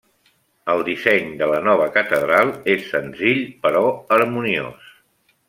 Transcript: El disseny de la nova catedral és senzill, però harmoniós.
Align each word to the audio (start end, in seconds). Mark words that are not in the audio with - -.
El 0.73 0.79
disseny 0.87 1.27
de 1.41 1.49
la 1.51 1.59
nova 1.67 1.87
catedral 1.97 2.55
és 2.77 2.89
senzill, 2.95 3.45
però 3.67 3.85
harmoniós. 4.19 4.91